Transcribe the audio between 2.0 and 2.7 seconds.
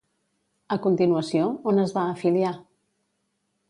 va afiliar?